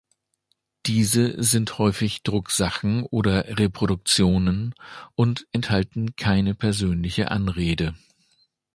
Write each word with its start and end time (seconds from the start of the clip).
Diese 0.87 1.35
sind 1.43 1.77
häufig 1.77 2.23
Drucksachen 2.23 3.03
oder 3.03 3.59
Reproduktionen 3.59 4.73
und 5.13 5.47
enthalten 5.51 6.15
keine 6.15 6.55
persönliche 6.55 7.29
Anrede. 7.29 7.93